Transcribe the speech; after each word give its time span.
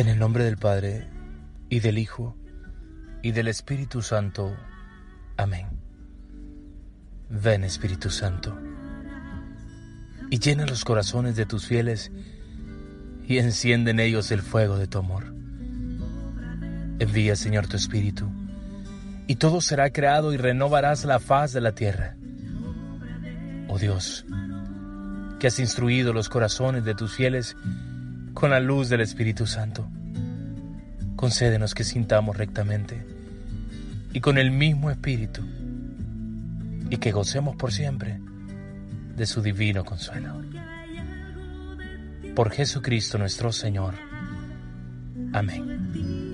En 0.00 0.08
el 0.08 0.18
nombre 0.18 0.44
del 0.44 0.56
Padre, 0.56 1.06
y 1.68 1.80
del 1.80 1.98
Hijo, 1.98 2.34
y 3.22 3.32
del 3.32 3.48
Espíritu 3.48 4.00
Santo. 4.00 4.56
Amén. 5.36 5.66
Ven 7.28 7.64
Espíritu 7.64 8.08
Santo, 8.08 8.58
y 10.30 10.38
llena 10.38 10.64
los 10.64 10.86
corazones 10.86 11.36
de 11.36 11.44
tus 11.44 11.66
fieles, 11.66 12.10
y 13.28 13.36
enciende 13.36 13.90
en 13.90 14.00
ellos 14.00 14.30
el 14.30 14.40
fuego 14.40 14.78
de 14.78 14.86
tu 14.86 14.96
amor. 14.96 15.34
Envía, 16.98 17.36
Señor, 17.36 17.66
tu 17.66 17.76
Espíritu, 17.76 18.26
y 19.26 19.36
todo 19.36 19.60
será 19.60 19.90
creado 19.90 20.32
y 20.32 20.38
renovarás 20.38 21.04
la 21.04 21.20
faz 21.20 21.52
de 21.52 21.60
la 21.60 21.72
tierra. 21.72 22.16
Oh 23.68 23.78
Dios, 23.78 24.24
que 25.38 25.48
has 25.48 25.60
instruido 25.60 26.14
los 26.14 26.30
corazones 26.30 26.86
de 26.86 26.94
tus 26.94 27.12
fieles, 27.12 27.54
con 28.40 28.50
la 28.50 28.58
luz 28.58 28.88
del 28.88 29.02
Espíritu 29.02 29.46
Santo. 29.46 29.86
Concédenos 31.14 31.74
que 31.74 31.84
sintamos 31.84 32.38
rectamente 32.38 33.04
y 34.14 34.20
con 34.20 34.38
el 34.38 34.50
mismo 34.50 34.90
Espíritu 34.90 35.42
y 36.88 36.96
que 36.96 37.12
gocemos 37.12 37.54
por 37.56 37.70
siempre 37.70 38.18
de 39.14 39.26
su 39.26 39.42
divino 39.42 39.84
consuelo. 39.84 40.40
Por 42.34 42.50
Jesucristo 42.50 43.18
nuestro 43.18 43.52
Señor. 43.52 43.96
Amén. 45.34 46.30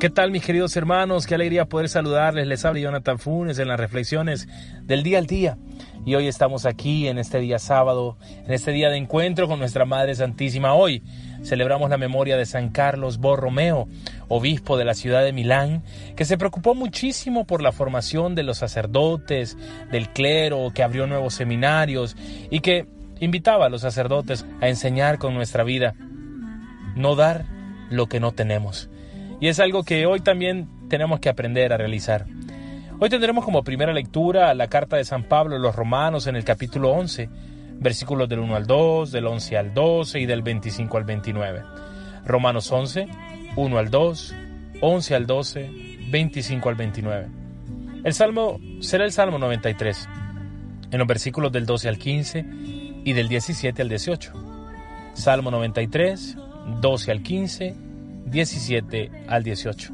¿Qué 0.00 0.08
tal 0.08 0.30
mis 0.30 0.42
queridos 0.42 0.74
hermanos? 0.78 1.26
Qué 1.26 1.34
alegría 1.34 1.66
poder 1.66 1.90
saludarles. 1.90 2.46
Les 2.46 2.64
habla 2.64 2.80
Jonathan 2.80 3.18
Funes 3.18 3.58
en 3.58 3.68
las 3.68 3.78
reflexiones 3.78 4.48
del 4.84 5.02
día 5.02 5.18
al 5.18 5.26
día. 5.26 5.58
Y 6.06 6.14
hoy 6.14 6.26
estamos 6.26 6.64
aquí 6.64 7.06
en 7.06 7.18
este 7.18 7.38
día 7.38 7.58
sábado, 7.58 8.16
en 8.46 8.50
este 8.50 8.72
día 8.72 8.88
de 8.88 8.96
encuentro 8.96 9.46
con 9.46 9.58
nuestra 9.58 9.84
Madre 9.84 10.14
Santísima. 10.14 10.72
Hoy 10.72 11.02
celebramos 11.42 11.90
la 11.90 11.98
memoria 11.98 12.38
de 12.38 12.46
San 12.46 12.70
Carlos 12.70 13.18
Borromeo, 13.18 13.88
obispo 14.28 14.78
de 14.78 14.86
la 14.86 14.94
ciudad 14.94 15.22
de 15.22 15.34
Milán, 15.34 15.82
que 16.16 16.24
se 16.24 16.38
preocupó 16.38 16.74
muchísimo 16.74 17.46
por 17.46 17.60
la 17.60 17.70
formación 17.70 18.34
de 18.34 18.42
los 18.42 18.56
sacerdotes, 18.56 19.58
del 19.92 20.08
clero, 20.08 20.72
que 20.74 20.82
abrió 20.82 21.06
nuevos 21.06 21.34
seminarios 21.34 22.16
y 22.48 22.60
que 22.60 22.86
invitaba 23.20 23.66
a 23.66 23.68
los 23.68 23.82
sacerdotes 23.82 24.46
a 24.62 24.68
enseñar 24.70 25.18
con 25.18 25.34
nuestra 25.34 25.62
vida, 25.62 25.94
no 26.96 27.16
dar 27.16 27.44
lo 27.90 28.06
que 28.06 28.18
no 28.18 28.32
tenemos. 28.32 28.88
Y 29.40 29.48
es 29.48 29.58
algo 29.58 29.82
que 29.82 30.04
hoy 30.04 30.20
también 30.20 30.68
tenemos 30.88 31.18
que 31.18 31.30
aprender 31.30 31.72
a 31.72 31.78
realizar. 31.78 32.26
Hoy 32.98 33.08
tendremos 33.08 33.42
como 33.42 33.64
primera 33.64 33.94
lectura 33.94 34.52
la 34.52 34.68
carta 34.68 34.98
de 34.98 35.04
San 35.04 35.24
Pablo 35.24 35.56
a 35.56 35.58
los 35.58 35.74
Romanos 35.74 36.26
en 36.26 36.36
el 36.36 36.44
capítulo 36.44 36.90
11, 36.90 37.30
versículos 37.78 38.28
del 38.28 38.40
1 38.40 38.54
al 38.54 38.66
2, 38.66 39.10
del 39.10 39.26
11 39.26 39.56
al 39.56 39.72
12 39.72 40.20
y 40.20 40.26
del 40.26 40.42
25 40.42 40.96
al 40.98 41.04
29. 41.04 41.62
Romanos 42.26 42.70
11, 42.70 43.08
1 43.56 43.78
al 43.78 43.90
2, 43.90 44.34
11 44.82 45.14
al 45.14 45.26
12, 45.26 45.70
25 46.10 46.68
al 46.68 46.74
29. 46.74 47.28
El 48.04 48.12
salmo 48.12 48.60
será 48.80 49.06
el 49.06 49.12
Salmo 49.12 49.38
93, 49.38 50.08
en 50.90 50.98
los 50.98 51.08
versículos 51.08 51.50
del 51.50 51.64
12 51.64 51.88
al 51.88 51.96
15 51.96 52.44
y 53.04 53.12
del 53.14 53.28
17 53.28 53.80
al 53.80 53.88
18. 53.88 54.32
Salmo 55.14 55.50
93, 55.50 56.36
12 56.82 57.10
al 57.10 57.22
15 57.22 57.89
17 58.30 59.10
al 59.28 59.42
18. 59.42 59.92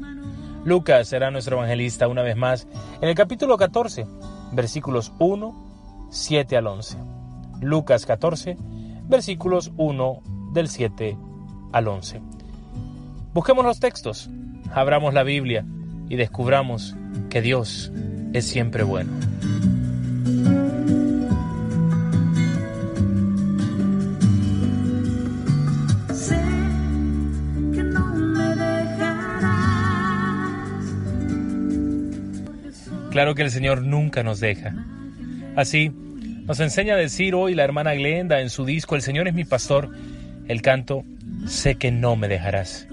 Lucas 0.63 1.07
será 1.07 1.31
nuestro 1.31 1.57
evangelista 1.57 2.07
una 2.07 2.21
vez 2.21 2.35
más 2.35 2.67
en 3.01 3.09
el 3.09 3.15
capítulo 3.15 3.57
14, 3.57 4.05
versículos 4.51 5.13
1, 5.19 6.07
7 6.09 6.57
al 6.57 6.67
11. 6.67 6.97
Lucas 7.61 8.05
14, 8.05 8.57
versículos 9.07 9.71
1 9.77 10.21
del 10.53 10.67
7 10.67 11.17
al 11.71 11.87
11. 11.87 12.21
Busquemos 13.33 13.65
los 13.65 13.79
textos, 13.79 14.29
abramos 14.73 15.13
la 15.13 15.23
Biblia 15.23 15.65
y 16.09 16.15
descubramos 16.15 16.95
que 17.29 17.41
Dios 17.41 17.91
es 18.33 18.47
siempre 18.47 18.83
bueno. 18.83 19.11
Claro 33.17 33.33
que 33.33 33.41
el 33.41 33.49
Señor 33.49 33.81
nunca 33.81 34.21
nos 34.21 34.39
deja. 34.39 34.75
Así, 35.55 35.89
nos 35.89 36.59
enseña 36.59 36.93
a 36.93 36.97
decir 36.97 37.33
hoy 37.33 37.55
la 37.55 37.63
hermana 37.63 37.95
Glenda 37.95 38.41
en 38.41 38.51
su 38.51 38.63
disco 38.63 38.95
El 38.95 39.01
Señor 39.01 39.27
es 39.27 39.33
mi 39.33 39.43
pastor, 39.43 39.89
el 40.47 40.61
canto 40.61 41.03
Sé 41.47 41.77
que 41.77 41.89
no 41.89 42.15
me 42.15 42.27
dejarás. 42.27 42.87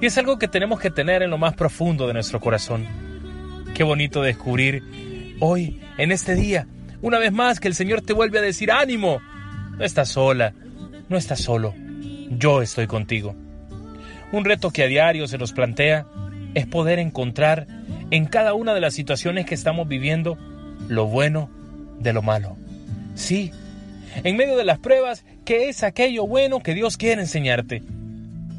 Y 0.00 0.06
es 0.06 0.18
algo 0.18 0.36
que 0.36 0.48
tenemos 0.48 0.80
que 0.80 0.90
tener 0.90 1.22
en 1.22 1.30
lo 1.30 1.38
más 1.38 1.54
profundo 1.54 2.08
de 2.08 2.12
nuestro 2.12 2.40
corazón. 2.40 2.88
Qué 3.72 3.84
bonito 3.84 4.20
descubrir 4.20 4.82
hoy, 5.38 5.80
en 5.96 6.10
este 6.10 6.34
día, 6.34 6.66
una 7.00 7.20
vez 7.20 7.30
más 7.30 7.60
que 7.60 7.68
el 7.68 7.76
Señor 7.76 8.00
te 8.02 8.14
vuelve 8.14 8.40
a 8.40 8.42
decir 8.42 8.72
ánimo. 8.72 9.20
No 9.78 9.84
estás 9.84 10.08
sola, 10.08 10.54
no 11.08 11.16
estás 11.16 11.40
solo, 11.40 11.72
yo 12.30 12.62
estoy 12.62 12.88
contigo. 12.88 13.36
Un 14.32 14.44
reto 14.44 14.72
que 14.72 14.82
a 14.82 14.88
diario 14.88 15.28
se 15.28 15.38
nos 15.38 15.52
plantea 15.52 16.04
es 16.52 16.66
poder 16.66 16.98
encontrar 16.98 17.68
en 18.12 18.26
cada 18.26 18.52
una 18.52 18.74
de 18.74 18.80
las 18.82 18.92
situaciones 18.92 19.46
que 19.46 19.54
estamos 19.54 19.88
viviendo 19.88 20.36
lo 20.86 21.06
bueno 21.06 21.48
de 21.98 22.12
lo 22.12 22.20
malo. 22.20 22.58
Sí, 23.14 23.50
en 24.22 24.36
medio 24.36 24.58
de 24.58 24.66
las 24.66 24.78
pruebas, 24.78 25.24
¿qué 25.46 25.70
es 25.70 25.82
aquello 25.82 26.26
bueno 26.26 26.62
que 26.62 26.74
Dios 26.74 26.98
quiere 26.98 27.22
enseñarte? 27.22 27.82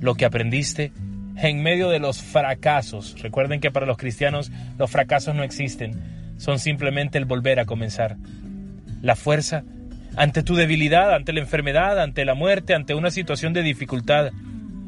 Lo 0.02 0.16
que 0.16 0.26
aprendiste 0.26 0.92
en 1.38 1.62
medio 1.62 1.90
de 1.90 2.00
los 2.00 2.20
fracasos. 2.20 3.22
Recuerden 3.22 3.60
que 3.60 3.70
para 3.70 3.86
los 3.86 3.98
cristianos 3.98 4.52
los 4.80 4.90
fracasos 4.90 5.36
no 5.36 5.44
existen, 5.44 6.02
son 6.38 6.58
simplemente 6.58 7.20
el 7.20 7.26
volver 7.26 7.60
a 7.60 7.66
comenzar. 7.66 8.18
La 9.04 9.16
fuerza 9.16 9.64
ante 10.16 10.42
tu 10.42 10.56
debilidad, 10.56 11.14
ante 11.14 11.32
la 11.32 11.42
enfermedad, 11.42 12.02
ante 12.02 12.26
la 12.26 12.34
muerte, 12.34 12.74
ante 12.74 12.96
una 12.96 13.12
situación 13.12 13.54
de 13.54 13.62
dificultad. 13.62 14.32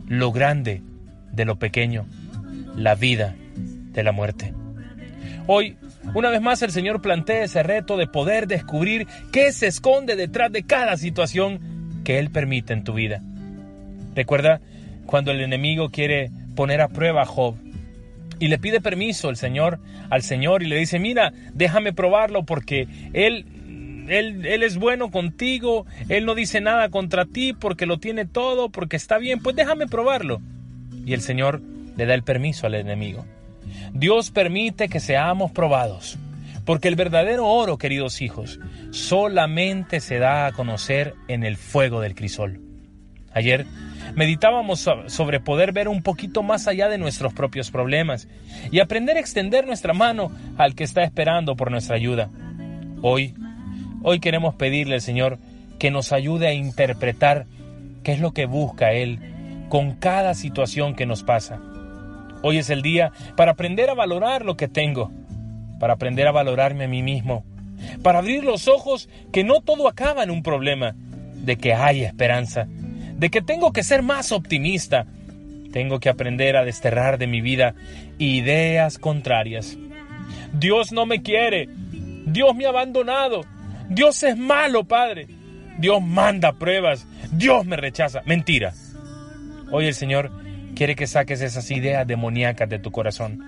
Lo 0.07 0.31
grande 0.31 0.81
de 1.31 1.45
lo 1.45 1.59
pequeño, 1.59 2.07
la 2.75 2.95
vida 2.95 3.35
de 3.95 4.03
la 4.03 4.11
muerte. 4.11 4.53
Hoy, 5.47 5.77
una 6.13 6.29
vez 6.29 6.41
más, 6.41 6.61
el 6.61 6.71
Señor 6.71 7.01
plantea 7.01 7.43
ese 7.43 7.63
reto 7.63 7.97
de 7.97 8.07
poder 8.07 8.47
descubrir 8.47 9.07
qué 9.31 9.51
se 9.51 9.67
esconde 9.67 10.15
detrás 10.15 10.51
de 10.51 10.63
cada 10.63 10.97
situación 10.97 12.01
que 12.03 12.19
Él 12.19 12.29
permite 12.29 12.73
en 12.73 12.83
tu 12.83 12.93
vida. 12.93 13.21
Recuerda 14.15 14.61
cuando 15.05 15.31
el 15.31 15.41
enemigo 15.41 15.89
quiere 15.89 16.31
poner 16.55 16.81
a 16.81 16.87
prueba 16.87 17.23
a 17.23 17.25
Job 17.25 17.55
y 18.39 18.47
le 18.47 18.57
pide 18.57 18.81
permiso 18.81 19.29
el 19.29 19.37
Señor 19.37 19.79
al 20.09 20.23
Señor 20.23 20.63
y 20.63 20.67
le 20.67 20.77
dice, 20.77 20.99
mira, 20.99 21.33
déjame 21.53 21.93
probarlo 21.93 22.43
porque 22.43 22.87
Él 23.13 23.45
él, 24.07 24.45
él, 24.45 24.61
es 24.61 24.77
bueno 24.77 25.09
contigo, 25.09 25.87
Él 26.09 26.25
no 26.25 26.35
dice 26.35 26.61
nada 26.61 26.89
contra 26.89 27.25
ti 27.25 27.53
porque 27.53 27.87
lo 27.87 27.97
tiene 27.97 28.25
todo, 28.25 28.69
porque 28.69 28.95
está 28.95 29.17
bien, 29.17 29.39
pues 29.39 29.55
déjame 29.55 29.87
probarlo. 29.87 30.41
Y 31.05 31.13
el 31.13 31.21
Señor 31.21 31.61
le 31.97 32.05
da 32.05 32.13
el 32.13 32.21
permiso 32.21 32.67
al 32.67 32.75
enemigo. 32.75 33.25
Dios 33.95 34.29
permite 34.29 34.89
que 34.89 34.99
seamos 34.99 35.53
probados, 35.53 36.19
porque 36.65 36.89
el 36.89 36.97
verdadero 36.97 37.47
oro, 37.47 37.77
queridos 37.77 38.21
hijos, 38.21 38.59
solamente 38.91 40.01
se 40.01 40.19
da 40.19 40.47
a 40.47 40.51
conocer 40.51 41.15
en 41.29 41.45
el 41.45 41.55
fuego 41.55 42.01
del 42.01 42.13
crisol. 42.13 42.59
Ayer 43.33 43.65
meditábamos 44.13 44.85
sobre 45.07 45.39
poder 45.39 45.71
ver 45.71 45.87
un 45.87 46.03
poquito 46.03 46.43
más 46.43 46.67
allá 46.67 46.89
de 46.89 46.97
nuestros 46.97 47.33
propios 47.33 47.71
problemas 47.71 48.27
y 48.69 48.79
aprender 48.79 49.15
a 49.15 49.21
extender 49.21 49.65
nuestra 49.65 49.93
mano 49.93 50.29
al 50.57 50.75
que 50.75 50.83
está 50.83 51.05
esperando 51.05 51.55
por 51.55 51.71
nuestra 51.71 51.95
ayuda. 51.95 52.29
Hoy, 53.01 53.33
hoy 54.03 54.19
queremos 54.19 54.55
pedirle 54.55 54.95
al 54.95 55.01
Señor 55.01 55.39
que 55.79 55.89
nos 55.89 56.11
ayude 56.11 56.47
a 56.47 56.53
interpretar 56.53 57.45
qué 58.03 58.11
es 58.11 58.19
lo 58.19 58.33
que 58.33 58.45
busca 58.45 58.91
Él 58.91 59.19
con 59.69 59.93
cada 59.93 60.33
situación 60.33 60.95
que 60.95 61.05
nos 61.05 61.23
pasa 61.23 61.61
Hoy 62.47 62.59
es 62.59 62.69
el 62.69 62.83
día 62.83 63.11
para 63.35 63.53
aprender 63.53 63.89
a 63.89 63.95
valorar 63.95 64.45
lo 64.45 64.55
que 64.55 64.67
tengo, 64.67 65.11
para 65.79 65.93
aprender 65.93 66.27
a 66.27 66.31
valorarme 66.31 66.83
a 66.83 66.87
mí 66.87 67.01
mismo, 67.01 67.43
para 68.03 68.19
abrir 68.19 68.43
los 68.43 68.67
ojos 68.67 69.09
que 69.33 69.43
no 69.43 69.61
todo 69.61 69.87
acaba 69.87 70.21
en 70.21 70.29
un 70.29 70.43
problema, 70.43 70.93
de 71.37 71.57
que 71.57 71.73
hay 71.73 72.03
esperanza, 72.03 72.67
de 72.67 73.31
que 73.31 73.41
tengo 73.41 73.73
que 73.73 73.81
ser 73.81 74.03
más 74.03 74.31
optimista, 74.31 75.07
tengo 75.71 75.99
que 75.99 76.07
aprender 76.07 76.55
a 76.55 76.63
desterrar 76.63 77.17
de 77.17 77.25
mi 77.25 77.41
vida 77.41 77.73
ideas 78.19 78.99
contrarias. 78.99 79.75
Dios 80.53 80.91
no 80.91 81.07
me 81.07 81.23
quiere, 81.23 81.67
Dios 82.27 82.55
me 82.55 82.67
ha 82.67 82.69
abandonado, 82.69 83.41
Dios 83.89 84.21
es 84.21 84.37
malo, 84.37 84.83
Padre, 84.83 85.25
Dios 85.79 85.99
manda 85.99 86.53
pruebas, 86.53 87.07
Dios 87.31 87.65
me 87.65 87.75
rechaza. 87.75 88.21
Mentira. 88.27 88.71
Hoy 89.71 89.87
el 89.87 89.95
Señor 89.95 90.44
quiere 90.75 90.95
que 90.95 91.07
saques 91.07 91.41
esas 91.41 91.71
ideas 91.71 92.05
demoníacas 92.05 92.69
de 92.69 92.79
tu 92.79 92.91
corazón. 92.91 93.39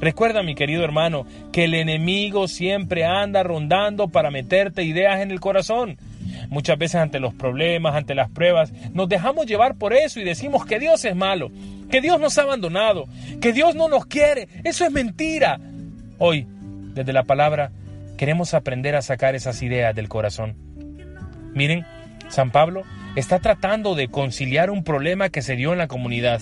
Recuerda, 0.00 0.42
mi 0.42 0.54
querido 0.54 0.84
hermano, 0.84 1.26
que 1.52 1.64
el 1.64 1.74
enemigo 1.74 2.48
siempre 2.48 3.04
anda 3.04 3.42
rondando 3.42 4.08
para 4.08 4.30
meterte 4.30 4.82
ideas 4.82 5.20
en 5.20 5.30
el 5.30 5.40
corazón. 5.40 5.96
muchas 6.50 6.76
veces 6.76 6.96
ante 6.96 7.20
los 7.20 7.34
problemas, 7.34 7.94
ante 7.94 8.14
las 8.14 8.30
pruebas, 8.30 8.72
nos 8.92 9.08
dejamos 9.08 9.46
llevar 9.46 9.76
por 9.76 9.92
eso 9.92 10.20
y 10.20 10.24
decimos 10.24 10.66
que 10.66 10.78
Dios 10.78 11.04
es 11.04 11.16
malo, 11.16 11.50
que 11.90 12.00
Dios 12.00 12.20
nos 12.20 12.36
ha 12.36 12.42
abandonado, 12.42 13.06
que 13.40 13.52
Dios 13.52 13.74
no 13.74 13.88
nos 13.88 14.06
quiere. 14.06 14.48
Eso 14.64 14.84
es 14.84 14.92
mentira. 14.92 15.58
Hoy, 16.18 16.46
desde 16.94 17.12
la 17.12 17.22
palabra, 17.24 17.70
queremos 18.16 18.54
aprender 18.54 18.96
a 18.96 19.02
sacar 19.02 19.34
esas 19.34 19.62
ideas 19.62 19.94
del 19.94 20.08
corazón. 20.08 20.56
Miren, 21.54 21.86
San 22.28 22.50
Pablo 22.50 22.82
está 23.16 23.40
tratando 23.40 23.94
de 23.94 24.08
conciliar 24.08 24.70
un 24.70 24.84
problema 24.84 25.30
que 25.30 25.42
se 25.42 25.56
dio 25.56 25.72
en 25.72 25.78
la 25.78 25.88
comunidad. 25.88 26.40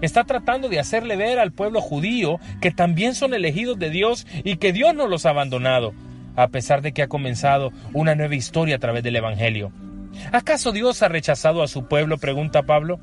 Está 0.00 0.24
tratando 0.24 0.68
de 0.68 0.80
hacerle 0.80 1.16
ver 1.16 1.38
al 1.38 1.52
pueblo 1.52 1.80
judío 1.80 2.40
que 2.60 2.70
también 2.70 3.14
son 3.14 3.34
elegidos 3.34 3.78
de 3.78 3.90
Dios 3.90 4.26
y 4.44 4.56
que 4.56 4.72
Dios 4.72 4.94
no 4.94 5.06
los 5.06 5.26
ha 5.26 5.30
abandonado, 5.30 5.94
a 6.34 6.48
pesar 6.48 6.82
de 6.82 6.92
que 6.92 7.02
ha 7.02 7.08
comenzado 7.08 7.72
una 7.92 8.14
nueva 8.14 8.34
historia 8.34 8.76
a 8.76 8.80
través 8.80 9.02
del 9.02 9.16
Evangelio. 9.16 9.70
¿Acaso 10.32 10.72
Dios 10.72 11.02
ha 11.02 11.08
rechazado 11.08 11.62
a 11.62 11.68
su 11.68 11.86
pueblo? 11.86 12.18
pregunta 12.18 12.62
Pablo. 12.62 13.00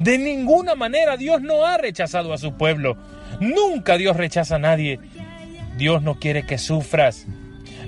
De 0.00 0.18
ninguna 0.18 0.74
manera 0.74 1.16
Dios 1.16 1.42
no 1.42 1.64
ha 1.64 1.78
rechazado 1.78 2.32
a 2.32 2.38
su 2.38 2.56
pueblo. 2.56 2.96
Nunca 3.40 3.96
Dios 3.96 4.16
rechaza 4.16 4.56
a 4.56 4.60
nadie. 4.60 4.98
Dios 5.76 6.02
no 6.02 6.18
quiere 6.18 6.44
que 6.44 6.58
sufras. 6.58 7.26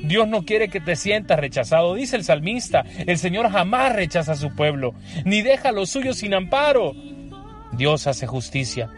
Dios 0.02 0.28
no 0.28 0.44
quiere 0.44 0.68
que 0.68 0.80
te 0.80 0.96
sientas 0.96 1.38
rechazado. 1.38 1.94
Dice 1.94 2.16
el 2.16 2.24
salmista, 2.24 2.84
el 3.06 3.18
Señor 3.18 3.50
jamás 3.50 3.94
rechaza 3.94 4.32
a 4.32 4.36
su 4.36 4.54
pueblo, 4.54 4.94
ni 5.24 5.42
deja 5.42 5.70
a 5.70 5.72
los 5.72 5.90
suyos 5.90 6.18
sin 6.18 6.34
amparo. 6.34 6.94
Dios 7.72 8.06
hace 8.06 8.26
justicia 8.26 8.90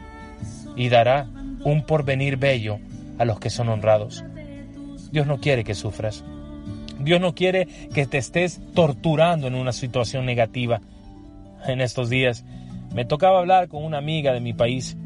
y 0.76 0.88
dará 0.88 1.28
un 1.64 1.84
porvenir 1.84 2.36
bello 2.36 2.78
a 3.18 3.24
los 3.24 3.38
que 3.40 3.50
son 3.50 3.68
honrados. 3.68 4.24
Dios 5.12 5.26
no 5.26 5.40
quiere 5.40 5.64
que 5.64 5.74
sufras. 5.74 6.24
Dios 6.98 7.20
no 7.20 7.34
quiere 7.34 7.66
que 7.94 8.06
te 8.06 8.18
estés 8.18 8.60
torturando 8.74 9.46
en 9.46 9.54
una 9.54 9.72
situación 9.72 10.26
negativa. 10.26 10.80
En 11.66 11.80
estos 11.80 12.10
días 12.10 12.44
me 12.94 13.04
tocaba 13.04 13.38
hablar 13.38 13.68
con 13.68 13.84
una 13.84 13.98
amiga 13.98 14.32
de 14.32 14.40
mi 14.40 14.52
país 14.52 14.96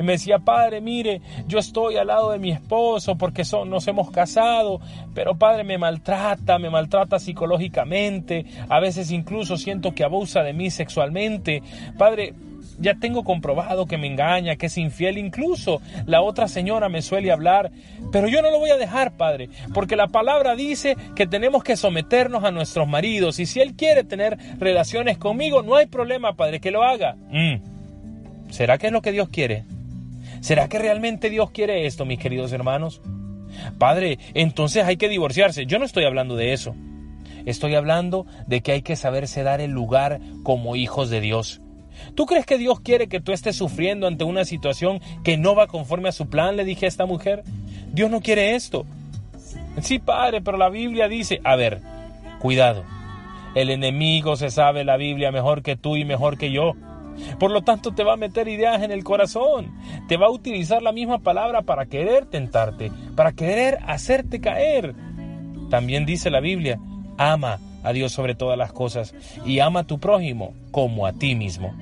y 0.00 0.02
me 0.02 0.12
decía, 0.12 0.38
padre, 0.38 0.80
mire, 0.80 1.20
yo 1.46 1.58
estoy 1.58 1.98
al 1.98 2.06
lado 2.06 2.32
de 2.32 2.38
mi 2.38 2.50
esposo 2.50 3.16
porque 3.16 3.44
son, 3.44 3.68
nos 3.68 3.86
hemos 3.86 4.10
casado, 4.10 4.80
pero 5.12 5.36
padre 5.36 5.62
me 5.62 5.76
maltrata, 5.76 6.58
me 6.58 6.70
maltrata 6.70 7.18
psicológicamente, 7.18 8.46
a 8.70 8.80
veces 8.80 9.10
incluso 9.10 9.58
siento 9.58 9.92
que 9.92 10.02
abusa 10.02 10.42
de 10.42 10.54
mí 10.54 10.70
sexualmente. 10.70 11.62
Padre, 11.98 12.32
ya 12.78 12.94
tengo 12.94 13.24
comprobado 13.24 13.84
que 13.84 13.98
me 13.98 14.06
engaña, 14.06 14.56
que 14.56 14.66
es 14.66 14.78
infiel, 14.78 15.18
incluso 15.18 15.82
la 16.06 16.22
otra 16.22 16.48
señora 16.48 16.88
me 16.88 17.02
suele 17.02 17.30
hablar, 17.30 17.70
pero 18.10 18.26
yo 18.26 18.40
no 18.40 18.50
lo 18.50 18.58
voy 18.58 18.70
a 18.70 18.78
dejar, 18.78 19.18
Padre, 19.18 19.50
porque 19.74 19.96
la 19.96 20.08
palabra 20.08 20.56
dice 20.56 20.96
que 21.14 21.26
tenemos 21.26 21.62
que 21.62 21.76
someternos 21.76 22.42
a 22.44 22.50
nuestros 22.50 22.88
maridos 22.88 23.38
y 23.38 23.44
si 23.44 23.60
él 23.60 23.74
quiere 23.74 24.02
tener 24.02 24.38
relaciones 24.58 25.18
conmigo, 25.18 25.60
no 25.60 25.76
hay 25.76 25.84
problema, 25.84 26.32
Padre, 26.36 26.58
que 26.58 26.70
lo 26.70 26.84
haga. 26.84 27.16
Mm. 27.28 28.48
¿Será 28.48 28.78
que 28.78 28.86
es 28.86 28.92
lo 28.94 29.02
que 29.02 29.12
Dios 29.12 29.28
quiere? 29.28 29.64
¿Será 30.40 30.68
que 30.68 30.78
realmente 30.78 31.30
Dios 31.30 31.50
quiere 31.50 31.86
esto, 31.86 32.04
mis 32.04 32.18
queridos 32.18 32.52
hermanos? 32.52 33.00
Padre, 33.78 34.18
entonces 34.34 34.84
hay 34.84 34.96
que 34.96 35.08
divorciarse. 35.08 35.66
Yo 35.66 35.78
no 35.78 35.84
estoy 35.84 36.04
hablando 36.04 36.36
de 36.36 36.52
eso. 36.52 36.74
Estoy 37.46 37.74
hablando 37.74 38.26
de 38.46 38.60
que 38.60 38.72
hay 38.72 38.82
que 38.82 38.96
saberse 38.96 39.42
dar 39.42 39.60
el 39.60 39.70
lugar 39.70 40.20
como 40.42 40.76
hijos 40.76 41.10
de 41.10 41.20
Dios. 41.20 41.60
¿Tú 42.14 42.26
crees 42.26 42.46
que 42.46 42.58
Dios 42.58 42.80
quiere 42.80 43.08
que 43.08 43.20
tú 43.20 43.32
estés 43.32 43.56
sufriendo 43.56 44.06
ante 44.06 44.24
una 44.24 44.44
situación 44.44 45.00
que 45.24 45.36
no 45.36 45.54
va 45.54 45.66
conforme 45.66 46.08
a 46.08 46.12
su 46.12 46.28
plan? 46.28 46.56
Le 46.56 46.64
dije 46.64 46.86
a 46.86 46.88
esta 46.88 47.06
mujer. 47.06 47.42
Dios 47.92 48.10
no 48.10 48.20
quiere 48.20 48.54
esto. 48.54 48.86
Sí, 49.80 49.98
padre, 49.98 50.40
pero 50.40 50.56
la 50.56 50.68
Biblia 50.68 51.08
dice, 51.08 51.40
a 51.44 51.56
ver, 51.56 51.80
cuidado. 52.40 52.84
El 53.54 53.70
enemigo 53.70 54.36
se 54.36 54.50
sabe 54.50 54.84
la 54.84 54.96
Biblia 54.96 55.32
mejor 55.32 55.62
que 55.62 55.76
tú 55.76 55.96
y 55.96 56.04
mejor 56.04 56.38
que 56.38 56.52
yo. 56.52 56.74
Por 57.38 57.50
lo 57.50 57.62
tanto, 57.62 57.92
te 57.92 58.04
va 58.04 58.14
a 58.14 58.16
meter 58.16 58.48
ideas 58.48 58.82
en 58.82 58.90
el 58.90 59.04
corazón. 59.04 59.72
Te 60.08 60.16
va 60.16 60.26
a 60.26 60.30
utilizar 60.30 60.82
la 60.82 60.92
misma 60.92 61.18
palabra 61.18 61.62
para 61.62 61.86
querer 61.86 62.26
tentarte, 62.26 62.92
para 63.16 63.32
querer 63.32 63.78
hacerte 63.86 64.40
caer. 64.40 64.94
También 65.70 66.06
dice 66.06 66.30
la 66.30 66.40
Biblia, 66.40 66.78
ama 67.16 67.60
a 67.82 67.92
Dios 67.92 68.12
sobre 68.12 68.34
todas 68.34 68.58
las 68.58 68.72
cosas 68.72 69.14
y 69.44 69.60
ama 69.60 69.80
a 69.80 69.86
tu 69.86 69.98
prójimo 69.98 70.54
como 70.70 71.06
a 71.06 71.12
ti 71.12 71.34
mismo. 71.34 71.74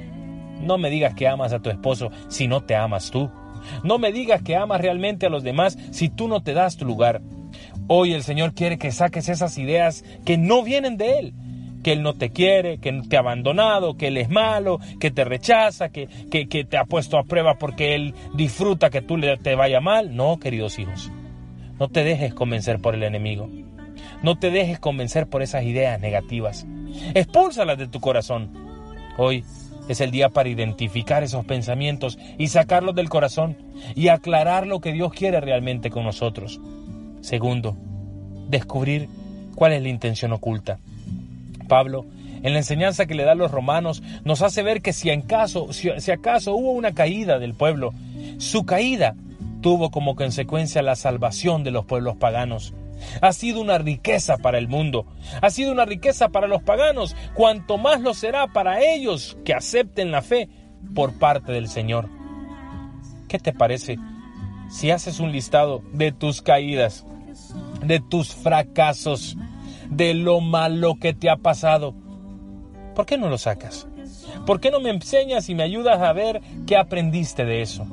No 0.61 0.79
me 0.79 0.90
digas 0.90 1.14
que 1.14 1.29
amas 1.29 1.52
a 1.52 1.61
tu 1.61 1.70
esposo 1.70 2.11
si 2.29 2.49
no 2.49 2.62
te 2.62 2.76
amas 2.76 3.11
tú. 3.11 3.31
No 3.82 3.99
me 3.99 4.12
digas 4.12 4.43
que 4.43 4.56
amas 4.56 4.81
realmente 4.81 5.26
a 5.26 5.31
los 5.31 5.43
demás 5.43 5.79
si 5.91 6.08
tú 6.08 6.29
no 6.29 6.43
te 6.43 6.55
das 6.55 6.76
tu 6.76 6.84
lugar. 6.84 7.20
Hoy 7.87 8.12
el 8.12 8.23
Señor 8.23 8.55
quiere 8.55 8.79
que 8.79 8.93
saques 8.93 9.29
esas 9.29 9.56
ideas 9.58 10.05
que 10.25 10.37
no 10.37 10.62
vienen 10.62 10.96
de 10.96 11.19
Él, 11.19 11.34
que 11.88 11.94
Él 11.94 12.02
no 12.02 12.12
te 12.12 12.29
quiere, 12.29 12.76
que 12.76 12.93
te 13.08 13.17
ha 13.17 13.20
abandonado, 13.20 13.96
que 13.96 14.08
Él 14.08 14.19
es 14.19 14.29
malo, 14.29 14.79
que 15.00 15.11
te 15.11 15.25
rechaza, 15.25 15.88
que, 15.88 16.06
que, 16.31 16.44
te 16.46 16.76
ha 16.76 16.85
puesto 16.85 17.17
a 17.17 17.23
prueba 17.23 17.55
porque 17.55 17.94
Él 17.94 18.12
disfruta 18.35 18.90
que 18.90 19.00
tú 19.00 19.17
le, 19.17 19.38
te 19.38 19.55
vaya 19.55 19.81
mal. 19.81 20.14
No, 20.14 20.38
queridos 20.38 20.79
hijos, 20.79 21.11
no 21.79 21.88
te 21.88 22.05
dejes 22.05 22.35
convencer 22.35 22.79
por 22.79 22.94
el 22.94 23.05
enemigo. 23.05 23.49
No 24.23 24.38
te 24.38 24.50
dejes 24.50 24.79
convencer 24.79 25.29
por 25.29 25.40
esas 25.40 25.64
ideas 25.64 25.99
negativas. 25.99 26.67
Expúlsalas 27.14 27.79
de 27.79 27.88
tu 27.88 28.00
corazón. 28.00 28.50
Hoy 29.17 29.43
es 29.88 30.02
el 30.02 30.11
día 30.11 30.29
para 30.29 30.50
identificar 30.50 31.23
esos 31.23 31.46
pensamientos 31.46 32.19
y 32.37 32.49
sacarlos 32.49 32.96
del 32.96 33.08
corazón 33.08 33.56
y 33.94 34.08
aclarar 34.08 34.67
lo 34.67 34.81
que 34.81 34.93
Dios 34.93 35.14
quiere 35.14 35.41
realmente 35.41 35.88
con 35.88 36.05
nosotros. 36.05 36.61
Segundo, 37.23 37.79
descubrir 38.50 39.08
cuál 39.55 39.73
es 39.73 39.81
la 39.81 39.88
intención 39.88 40.34
oculta. 40.34 40.79
Pablo, 41.69 42.06
en 42.43 42.53
la 42.53 42.59
enseñanza 42.59 43.06
que 43.06 43.15
le 43.15 43.25
da 43.25 43.32
a 43.32 43.37
los 43.37 43.50
romanos, 43.50 44.03
nos 44.25 44.43
hace 44.43 44.62
ver 44.62 44.82
que 44.82 44.93
si, 44.93 45.11
en 45.11 45.23
caso, 45.23 45.73
si, 45.73 46.11
acaso 46.11 46.55
hubo 46.55 46.73
una 46.73 46.94
caída 46.94 47.38
del 47.38 47.55
pueblo, 47.55 47.93
su 48.38 48.65
caída 48.65 49.15
tuvo 49.61 49.91
como 49.91 50.17
consecuencia 50.17 50.82
la 50.82 50.97
salvación 50.97 51.65
de 51.65 51.70
los 51.70 51.85
pueblos 51.85 52.17
paganos. 52.17 52.75
Ha 53.20 53.32
sido 53.32 53.61
una 53.61 53.79
riqueza 53.79 54.38
para 54.38 54.59
el 54.59 54.67
mundo, 54.67 55.06
ha 55.41 55.50
sido 55.50 55.70
una 55.70 55.85
riqueza 55.85 56.31
para 56.31 56.49
los 56.49 56.62
paganos, 56.62 57.15
cuanto 57.35 57.79
más 57.79 58.00
lo 58.00 58.12
será 58.12 58.49
para 58.49 58.82
ellos 58.82 59.38
que 59.44 59.55
acepten 59.55 60.11
la 60.11 60.23
fe 60.23 60.49
por 60.94 61.12
parte 61.12 61.53
del 61.53 61.69
Señor. 61.69 62.09
¿Qué 63.29 63.38
te 63.38 63.53
parece 63.53 63.99
si 64.69 64.91
haces 64.91 65.20
un 65.20 65.32
listado 65.32 65.82
de 65.93 66.12
tus 66.12 66.43
caídas, 66.43 67.06
de 67.82 68.00
tus 68.00 68.35
fracasos, 68.35 69.37
de 69.90 70.14
lo 70.14 70.40
malo 70.40 70.96
que 71.00 71.14
te 71.14 71.31
ha 71.31 71.37
pasado. 71.37 71.94
¿Por 72.94 73.06
qué 73.06 73.17
no 73.19 73.29
lo 73.29 73.39
sacas? 73.39 73.86
¿Por 74.46 74.60
qué 74.60 74.70
no 74.70 74.81
me 74.81 74.91
enseñas 74.91 75.48
y 75.48 75.55
me 75.55 75.62
ayudas 75.62 76.01
a 76.01 76.12
ver 76.12 76.41
qué 76.67 76.77
aprendiste 76.77 77.44
de 77.44 77.62
eso? 77.62 77.86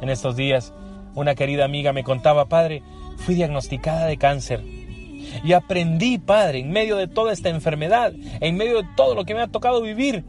En 0.00 0.08
estos 0.08 0.36
días, 0.36 0.72
una 1.14 1.34
querida 1.34 1.64
amiga 1.64 1.92
me 1.92 2.04
contaba, 2.04 2.46
padre, 2.46 2.82
fui 3.18 3.34
diagnosticada 3.34 4.06
de 4.06 4.16
cáncer. 4.16 4.62
Y 5.44 5.52
aprendí, 5.52 6.18
padre, 6.18 6.60
en 6.60 6.70
medio 6.70 6.96
de 6.96 7.08
toda 7.08 7.32
esta 7.32 7.48
enfermedad, 7.48 8.12
en 8.40 8.56
medio 8.56 8.82
de 8.82 8.88
todo 8.96 9.14
lo 9.14 9.24
que 9.24 9.34
me 9.34 9.42
ha 9.42 9.48
tocado 9.48 9.80
vivir, 9.80 10.24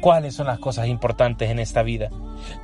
cuáles 0.00 0.34
son 0.34 0.46
las 0.46 0.58
cosas 0.58 0.88
importantes 0.88 1.50
en 1.50 1.58
esta 1.58 1.82
vida. 1.82 2.10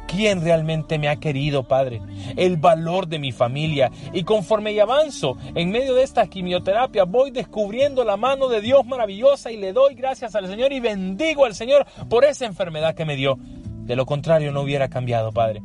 ¿Quién 0.07 0.43
realmente 0.43 0.99
me 0.99 1.09
ha 1.09 1.17
querido, 1.17 1.65
Padre? 1.65 2.01
El 2.37 2.57
valor 2.57 3.09
de 3.09 3.19
mi 3.19 3.33
familia. 3.33 3.91
Y 4.13 4.25
conforme 4.25 4.77
avanzo 4.81 5.37
en 5.55 5.71
medio 5.71 5.95
de 5.95 6.03
esta 6.03 6.27
quimioterapia, 6.27 7.05
voy 7.05 7.31
descubriendo 7.31 8.05
la 8.05 8.17
mano 8.17 8.49
de 8.49 8.61
Dios 8.61 8.85
maravillosa 8.87 9.51
y 9.51 9.57
le 9.57 9.73
doy 9.73 9.95
gracias 9.95 10.35
al 10.35 10.47
Señor 10.47 10.73
y 10.73 10.81
bendigo 10.81 11.45
al 11.45 11.55
Señor 11.55 11.87
por 12.09 12.25
esa 12.25 12.47
enfermedad 12.47 12.95
que 12.95 13.05
me 13.05 13.17
dio. 13.17 13.39
De 13.39 13.97
lo 13.97 14.07
contrario, 14.07 14.53
no 14.53 14.63
hubiera 14.63 14.89
cambiado, 14.89 15.33
Padre. 15.33 15.63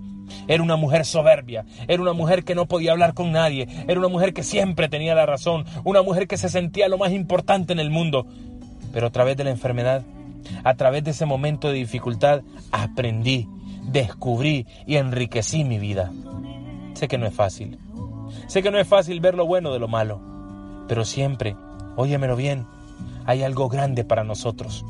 Era 0.47 0.63
una 0.63 0.75
mujer 0.75 1.05
soberbia, 1.05 1.65
era 1.87 2.01
una 2.01 2.13
mujer 2.13 2.43
que 2.43 2.55
no 2.55 2.65
podía 2.65 2.93
hablar 2.93 3.13
con 3.13 3.31
nadie, 3.31 3.67
era 3.87 3.99
una 3.99 4.07
mujer 4.07 4.33
que 4.33 4.43
siempre 4.43 4.87
tenía 4.87 5.13
la 5.13 5.25
razón, 5.25 5.65
una 5.83 6.01
mujer 6.01 6.27
que 6.27 6.37
se 6.37 6.47
sentía 6.47 6.87
lo 6.87 6.97
más 6.97 7.11
importante 7.11 7.73
en 7.73 7.79
el 7.79 7.89
mundo. 7.89 8.25
Pero 8.93 9.07
a 9.07 9.11
través 9.11 9.35
de 9.35 9.43
la 9.43 9.51
enfermedad, 9.51 10.03
a 10.63 10.73
través 10.75 11.03
de 11.03 11.11
ese 11.11 11.25
momento 11.25 11.67
de 11.67 11.75
dificultad, 11.75 12.41
aprendí 12.71 13.47
descubrí 13.83 14.67
y 14.85 14.95
enriquecí 14.97 15.63
mi 15.63 15.79
vida. 15.79 16.11
Sé 16.93 17.07
que 17.07 17.17
no 17.17 17.25
es 17.25 17.33
fácil. 17.33 17.77
Sé 18.47 18.61
que 18.61 18.71
no 18.71 18.79
es 18.79 18.87
fácil 18.87 19.19
ver 19.19 19.35
lo 19.35 19.45
bueno 19.45 19.71
de 19.73 19.79
lo 19.79 19.87
malo. 19.87 20.21
Pero 20.87 21.05
siempre, 21.05 21.55
óyemelo 21.95 22.35
bien, 22.35 22.65
hay 23.25 23.43
algo 23.43 23.69
grande 23.69 24.03
para 24.03 24.23
nosotros. 24.23 24.85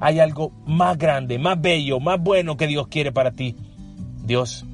Hay 0.00 0.20
algo 0.20 0.52
más 0.66 0.98
grande, 0.98 1.38
más 1.38 1.60
bello, 1.60 2.00
más 2.00 2.20
bueno 2.20 2.56
que 2.56 2.66
Dios 2.66 2.88
quiere 2.88 3.12
para 3.12 3.32
ti. 3.32 3.56
Dios 4.24 4.64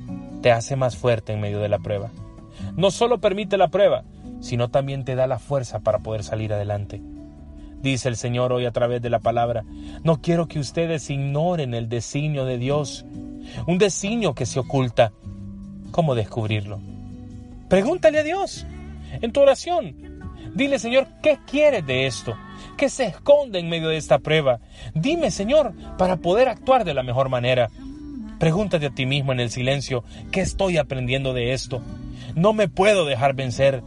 te 0.42 0.52
hace 0.52 0.76
más 0.76 0.97
fuerte 0.97 1.32
en 1.32 1.40
medio 1.40 1.61
de 1.61 1.68
la 1.68 1.78
prueba. 1.78 2.11
No 2.76 2.90
solo 2.90 3.18
permite 3.18 3.56
la 3.56 3.68
prueba, 3.68 4.04
sino 4.40 4.68
también 4.68 5.04
te 5.04 5.14
da 5.14 5.26
la 5.26 5.38
fuerza 5.38 5.80
para 5.80 5.99
poder 5.99 6.23
salir 6.23 6.52
adelante. 6.52 7.02
Dice 7.82 8.09
el 8.09 8.16
Señor 8.16 8.52
hoy 8.52 8.66
a 8.66 8.73
través 8.73 9.00
de 9.00 9.11
la 9.11 9.20
palabra, 9.20 9.64
no 10.04 10.20
quiero 10.20 10.47
que 10.49 10.59
ustedes 10.59 11.09
ignoren 11.09 11.73
el 11.73 11.88
designio 11.88 12.44
de 12.44 12.59
Dios 12.59 13.06
un 13.66 13.78
designio 13.78 14.35
que 14.35 14.47
se 14.47 14.61
oculta. 14.61 15.12
¿Cómo 15.90 16.14
descubrirlo? 16.14 16.80
Pregúntale 17.68 18.20
a 18.20 18.23
Dios 18.23 18.66
en 19.20 19.32
tu 19.32 19.40
oración. 19.40 19.94
Dile, 20.54 20.78
Señor, 20.78 21.06
¿qué 21.23 21.38
quieres 21.47 21.87
de 21.87 22.06
esto? 22.06 22.35
¿Qué 22.76 22.88
se 22.88 23.04
esconde 23.04 23.59
en 23.59 23.68
medio 23.68 23.88
de 23.88 23.97
esta 23.97 24.18
prueba? 24.18 24.61
Dime, 24.94 25.30
Señor, 25.30 25.75
para 25.97 26.16
poder 26.16 26.49
actuar 26.49 26.85
de 26.85 26.94
la 26.94 27.02
mejor 27.02 27.28
manera. 27.28 27.70
Pregúntate 28.38 28.87
a 28.87 28.90
ti 28.90 29.06
mismo 29.06 29.32
en 29.32 29.40
el 29.40 29.50
silencio, 29.50 30.02
¿qué 30.32 30.40
estoy 30.40 30.78
aprendiendo 30.78 31.35
de 31.35 31.52
esto? 31.52 31.82
No 32.35 32.52
me 32.52 32.68
puedo 32.68 33.04
dejar 33.04 33.35
vencer. 33.35 33.82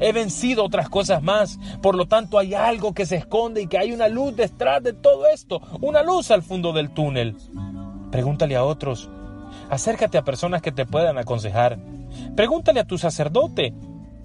He 0.00 0.12
vencido 0.12 0.64
otras 0.64 0.88
cosas 0.88 1.22
más, 1.22 1.58
por 1.82 1.94
lo 1.94 2.06
tanto 2.06 2.38
hay 2.38 2.54
algo 2.54 2.94
que 2.94 3.06
se 3.06 3.16
esconde 3.16 3.62
y 3.62 3.66
que 3.66 3.78
hay 3.78 3.92
una 3.92 4.08
luz 4.08 4.34
detrás 4.34 4.82
de 4.82 4.92
todo 4.92 5.26
esto, 5.28 5.60
una 5.80 6.02
luz 6.02 6.30
al 6.30 6.42
fondo 6.42 6.72
del 6.72 6.90
túnel. 6.90 7.36
Pregúntale 8.10 8.56
a 8.56 8.64
otros, 8.64 9.10
acércate 9.70 10.18
a 10.18 10.24
personas 10.24 10.62
que 10.62 10.72
te 10.72 10.86
puedan 10.86 11.18
aconsejar. 11.18 11.78
Pregúntale 12.36 12.80
a 12.80 12.86
tu 12.86 12.98
sacerdote, 12.98 13.74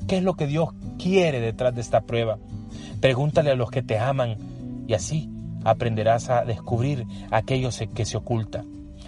¿qué 0.08 0.18
es 0.18 0.24
lo 0.24 0.36
que 0.36 0.48
Dios 0.48 0.70
quiere 0.98 1.40
detrás 1.40 1.76
de 1.76 1.82
esta 1.82 2.02
prueba? 2.02 2.38
Pregúntale 3.02 3.52
a 3.52 3.56
los 3.56 3.70
que 3.70 3.82
te 3.82 4.00
aman 4.00 4.38
y 4.88 4.94
así 4.94 5.30
aprenderás 5.64 6.30
a 6.30 6.46
descubrir 6.46 7.06
aquello 7.32 7.70
que 7.94 8.06
se 8.06 8.18
oculta, 8.18 8.64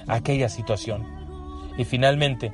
aquella 0.08 0.50
situación. 0.50 1.03
Y 1.77 1.86
finalmente, 1.86 2.53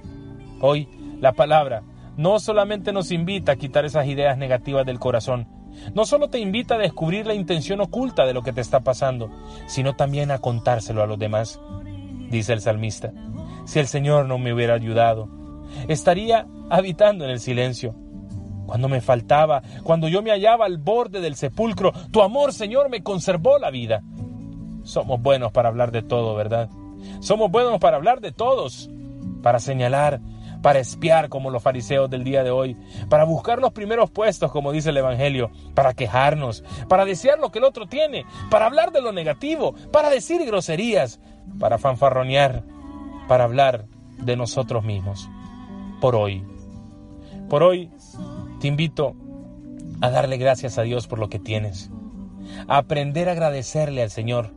hoy 0.59 0.87
la 1.19 1.33
palabra 1.33 1.83
no 2.17 2.39
solamente 2.39 2.91
nos 2.93 3.11
invita 3.11 3.53
a 3.53 3.55
quitar 3.55 3.85
esas 3.85 4.07
ideas 4.07 4.37
negativas 4.37 4.85
del 4.85 4.99
corazón, 4.99 5.47
no 5.93 6.05
solo 6.05 6.29
te 6.29 6.39
invita 6.39 6.75
a 6.75 6.79
descubrir 6.79 7.25
la 7.25 7.33
intención 7.33 7.81
oculta 7.81 8.25
de 8.25 8.33
lo 8.33 8.43
que 8.43 8.53
te 8.53 8.61
está 8.61 8.81
pasando, 8.81 9.31
sino 9.67 9.95
también 9.95 10.31
a 10.31 10.39
contárselo 10.39 11.01
a 11.01 11.07
los 11.07 11.17
demás. 11.17 11.59
Dice 12.31 12.53
el 12.53 12.61
salmista, 12.61 13.11
si 13.65 13.79
el 13.79 13.88
Señor 13.88 14.25
no 14.25 14.38
me 14.38 14.53
hubiera 14.53 14.73
ayudado, 14.73 15.27
estaría 15.89 16.47
habitando 16.69 17.25
en 17.25 17.31
el 17.31 17.41
silencio, 17.41 17.93
cuando 18.65 18.88
me 18.88 19.01
faltaba, 19.01 19.61
cuando 19.83 20.07
yo 20.07 20.23
me 20.23 20.31
hallaba 20.31 20.65
al 20.65 20.77
borde 20.77 21.19
del 21.19 21.35
sepulcro, 21.35 21.91
tu 22.09 22.21
amor, 22.21 22.53
Señor, 22.53 22.89
me 22.89 23.03
conservó 23.03 23.59
la 23.59 23.69
vida. 23.69 24.01
Somos 24.83 25.21
buenos 25.21 25.51
para 25.51 25.67
hablar 25.67 25.91
de 25.91 26.03
todo, 26.03 26.35
¿verdad? 26.35 26.69
Somos 27.19 27.51
buenos 27.51 27.79
para 27.79 27.97
hablar 27.97 28.21
de 28.21 28.31
todos, 28.31 28.89
para 29.43 29.59
señalar, 29.59 30.21
para 30.62 30.80
espiar 30.80 31.30
como 31.30 31.50
los 31.50 31.63
fariseos 31.63 32.10
del 32.10 32.24
día 32.24 32.44
de 32.44 32.51
hoy, 32.51 32.77
para 33.10 33.24
buscar 33.24 33.60
los 33.60 33.72
primeros 33.72 34.10
puestos, 34.12 34.51
como 34.51 34.72
dice 34.72 34.89
el 34.89 34.98
Evangelio, 34.98 35.51
para 35.74 35.94
quejarnos, 35.94 36.63
para 36.88 37.06
desear 37.06 37.39
lo 37.39 37.51
que 37.51 37.60
el 37.60 37.65
otro 37.65 37.88
tiene, 37.88 38.25
para 38.50 38.65
hablar 38.65 38.91
de 38.91 39.01
lo 39.01 39.12
negativo, 39.12 39.74
para 39.91 40.10
decir 40.10 40.46
groserías, 40.46 41.20
para 41.60 41.77
fanfarronear, 41.77 42.63
para 43.27 43.46
hablar 43.46 43.86
de 44.18 44.36
nosotros 44.36 44.84
mismos. 44.84 45.30
Por 46.00 46.15
hoy. 46.15 46.44
Por 47.50 47.63
hoy 47.63 47.91
te 48.60 48.68
invito 48.68 49.15
a 50.01 50.10
darle 50.10 50.38
gracias 50.38 50.77
a 50.77 50.84
Dios 50.84 51.08
por 51.08 51.20
lo 51.20 51.30
que 51.30 51.39
tienes, 51.39 51.91
a 52.68 52.77
aprender 52.77 53.30
a 53.30 53.34
agradecerle 53.34 54.01
al 54.01 54.10
Señor 54.10 54.51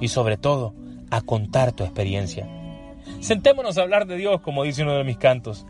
y 0.00 0.08
sobre 0.08 0.36
todo 0.36 0.74
a 1.10 1.20
contar 1.20 1.72
tu 1.72 1.84
experiencia. 1.84 2.59
Sentémonos 3.20 3.76
a 3.76 3.82
hablar 3.82 4.06
de 4.06 4.16
Dios, 4.16 4.40
como 4.40 4.64
dice 4.64 4.82
uno 4.82 4.94
de 4.94 5.04
mis 5.04 5.18
cantos. 5.18 5.66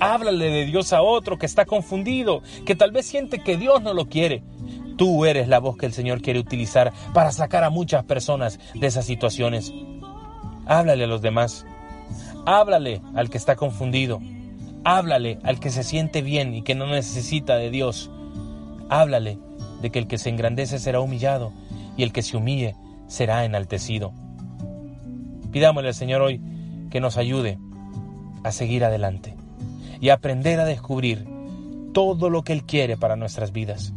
Háblale 0.00 0.50
de 0.50 0.64
Dios 0.66 0.92
a 0.92 1.02
otro 1.02 1.38
que 1.38 1.46
está 1.46 1.66
confundido, 1.66 2.42
que 2.64 2.76
tal 2.76 2.92
vez 2.92 3.06
siente 3.06 3.42
que 3.42 3.56
Dios 3.56 3.82
no 3.82 3.92
lo 3.92 4.06
quiere. 4.06 4.42
Tú 4.96 5.24
eres 5.24 5.48
la 5.48 5.58
voz 5.58 5.76
que 5.76 5.86
el 5.86 5.92
Señor 5.92 6.22
quiere 6.22 6.38
utilizar 6.38 6.92
para 7.12 7.32
sacar 7.32 7.64
a 7.64 7.70
muchas 7.70 8.04
personas 8.04 8.60
de 8.74 8.86
esas 8.86 9.04
situaciones. 9.04 9.72
Háblale 10.66 11.04
a 11.04 11.08
los 11.08 11.20
demás. 11.20 11.66
Háblale 12.46 13.02
al 13.14 13.28
que 13.28 13.38
está 13.38 13.56
confundido. 13.56 14.20
Háblale 14.84 15.38
al 15.42 15.60
que 15.60 15.70
se 15.70 15.82
siente 15.82 16.22
bien 16.22 16.54
y 16.54 16.62
que 16.62 16.74
no 16.74 16.86
necesita 16.86 17.56
de 17.56 17.70
Dios. 17.70 18.10
Háblale 18.88 19.38
de 19.82 19.90
que 19.90 19.98
el 19.98 20.06
que 20.06 20.18
se 20.18 20.30
engrandece 20.30 20.78
será 20.78 21.00
humillado 21.00 21.52
y 21.96 22.02
el 22.02 22.12
que 22.12 22.22
se 22.22 22.36
humille 22.36 22.76
será 23.06 23.44
enaltecido. 23.44 24.12
Pidámosle 25.52 25.88
al 25.88 25.94
Señor 25.94 26.22
hoy 26.22 26.40
que 26.94 27.00
nos 27.00 27.16
ayude 27.16 27.58
a 28.44 28.52
seguir 28.52 28.84
adelante 28.84 29.34
y 30.00 30.10
aprender 30.10 30.60
a 30.60 30.64
descubrir 30.64 31.26
todo 31.92 32.30
lo 32.30 32.44
que 32.44 32.52
Él 32.52 32.62
quiere 32.62 32.96
para 32.96 33.16
nuestras 33.16 33.50
vidas. 33.50 33.92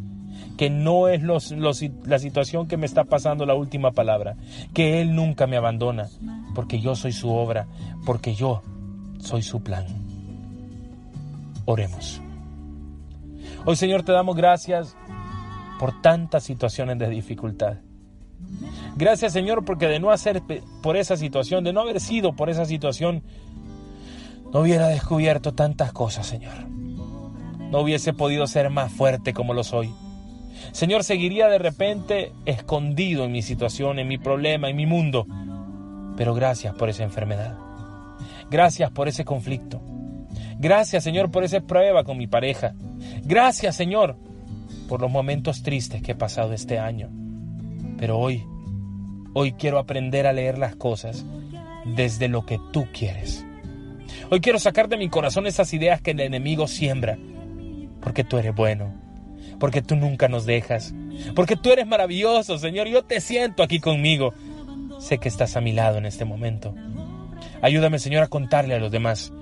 Que 0.57 0.71
no 0.71 1.07
es 1.07 1.21
la 1.21 2.17
situación 2.17 2.67
que 2.67 2.75
me 2.75 2.87
está 2.87 3.03
pasando 3.03 3.45
la 3.45 3.53
última 3.53 3.91
palabra, 3.91 4.35
que 4.73 4.99
Él 4.99 5.13
nunca 5.13 5.45
me 5.45 5.57
abandona, 5.57 6.09
porque 6.55 6.79
yo 6.79 6.95
soy 6.95 7.11
su 7.11 7.29
obra, 7.29 7.67
porque 8.03 8.33
yo 8.33 8.63
soy 9.19 9.43
su 9.43 9.61
plan. 9.61 9.85
Oremos. 11.65 12.19
Hoy 13.63 13.75
Señor 13.75 14.01
te 14.01 14.11
damos 14.11 14.35
gracias 14.35 14.97
por 15.79 16.01
tantas 16.01 16.43
situaciones 16.43 16.97
de 16.97 17.09
dificultad. 17.09 17.77
Gracias 18.95 19.33
Señor 19.33 19.63
porque 19.65 19.87
de 19.87 19.99
no 19.99 20.11
hacer 20.11 20.41
por 20.81 20.97
esa 20.97 21.17
situación, 21.17 21.63
de 21.63 21.73
no 21.73 21.81
haber 21.81 21.99
sido 21.99 22.35
por 22.35 22.49
esa 22.49 22.65
situación, 22.65 23.23
no 24.53 24.61
hubiera 24.61 24.87
descubierto 24.87 25.53
tantas 25.53 25.91
cosas 25.91 26.25
Señor. 26.25 26.67
No 27.71 27.81
hubiese 27.81 28.13
podido 28.13 28.47
ser 28.47 28.69
más 28.69 28.91
fuerte 28.91 29.33
como 29.33 29.53
lo 29.53 29.63
soy. 29.63 29.93
Señor, 30.71 31.03
seguiría 31.03 31.47
de 31.47 31.57
repente 31.57 32.31
escondido 32.45 33.25
en 33.25 33.31
mi 33.31 33.41
situación, 33.41 33.99
en 33.99 34.07
mi 34.07 34.17
problema, 34.17 34.69
en 34.69 34.75
mi 34.75 34.85
mundo. 34.85 35.27
Pero 36.15 36.33
gracias 36.33 36.73
por 36.75 36.89
esa 36.89 37.03
enfermedad. 37.03 37.57
Gracias 38.49 38.89
por 38.91 39.07
ese 39.07 39.25
conflicto. 39.25 39.81
Gracias, 40.59 41.03
Señor, 41.03 41.29
por 41.29 41.43
esa 41.43 41.59
prueba 41.61 42.03
con 42.03 42.17
mi 42.17 42.27
pareja. 42.27 42.73
Gracias, 43.23 43.75
Señor, 43.75 44.17
por 44.87 45.01
los 45.01 45.11
momentos 45.11 45.61
tristes 45.61 46.01
que 46.01 46.13
he 46.13 46.15
pasado 46.15 46.53
este 46.53 46.79
año. 46.79 47.09
Pero 47.97 48.19
hoy, 48.19 48.45
hoy 49.33 49.53
quiero 49.53 49.79
aprender 49.79 50.27
a 50.27 50.33
leer 50.33 50.57
las 50.57 50.75
cosas 50.75 51.25
desde 51.85 52.27
lo 52.27 52.45
que 52.45 52.59
tú 52.71 52.87
quieres. 52.93 53.45
Hoy 54.29 54.39
quiero 54.39 54.59
sacar 54.59 54.87
de 54.87 54.97
mi 54.97 55.09
corazón 55.09 55.47
esas 55.47 55.73
ideas 55.73 56.01
que 56.01 56.11
el 56.11 56.19
enemigo 56.19 56.67
siembra. 56.67 57.17
Porque 58.01 58.23
tú 58.23 58.37
eres 58.37 58.55
bueno. 58.55 58.93
Porque 59.59 59.81
tú 59.81 59.95
nunca 59.95 60.27
nos 60.27 60.45
dejas. 60.45 60.93
Porque 61.35 61.55
tú 61.55 61.71
eres 61.71 61.87
maravilloso, 61.87 62.57
Señor. 62.57 62.87
Yo 62.87 63.03
te 63.03 63.19
siento 63.19 63.63
aquí 63.63 63.79
conmigo. 63.79 64.33
Sé 64.99 65.17
que 65.17 65.29
estás 65.29 65.55
a 65.55 65.61
mi 65.61 65.73
lado 65.73 65.97
en 65.97 66.05
este 66.05 66.25
momento. 66.25 66.75
Ayúdame, 67.61 67.99
Señor, 67.99 68.23
a 68.23 68.27
contarle 68.27 68.75
a 68.75 68.79
los 68.79 68.91
demás 68.91 69.33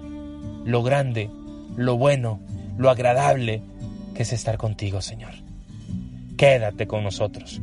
lo 0.63 0.83
grande, 0.83 1.29
lo 1.75 1.97
bueno, 1.97 2.39
lo 2.77 2.89
agradable 2.89 3.61
que 4.13 4.23
es 4.23 4.33
estar 4.33 4.57
contigo, 4.57 5.01
Señor. 5.01 5.33
Quédate 6.37 6.87
con 6.87 7.03
nosotros 7.03 7.61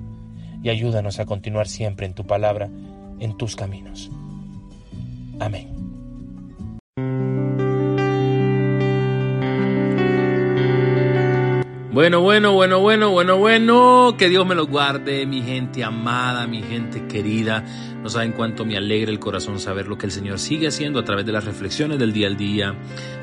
y 0.62 0.70
ayúdanos 0.70 1.18
a 1.18 1.26
continuar 1.26 1.68
siempre 1.68 2.06
en 2.06 2.14
tu 2.14 2.26
palabra, 2.26 2.70
en 3.18 3.36
tus 3.36 3.56
caminos. 3.56 4.10
Amén. 5.40 5.82
Bueno, 11.92 12.22
bueno, 12.22 12.54
bueno, 12.54 12.80
bueno, 12.80 13.10
bueno, 13.10 13.36
bueno. 13.36 14.14
Que 14.16 14.30
Dios 14.30 14.46
me 14.46 14.54
lo 14.54 14.66
guarde, 14.66 15.26
mi 15.26 15.42
gente 15.42 15.84
amada, 15.84 16.46
mi 16.46 16.62
gente 16.62 17.06
querida. 17.06 17.64
No 18.02 18.08
saben 18.08 18.32
cuánto 18.32 18.64
me 18.64 18.78
alegra 18.78 19.10
el 19.10 19.18
corazón 19.18 19.60
saber 19.60 19.88
lo 19.88 19.98
que 19.98 20.06
el 20.06 20.12
Señor 20.12 20.38
sigue 20.38 20.68
haciendo 20.68 21.00
a 21.00 21.04
través 21.04 21.26
de 21.26 21.32
las 21.32 21.44
reflexiones 21.44 21.98
del 21.98 22.14
día 22.14 22.28
al 22.28 22.38
día, 22.38 22.74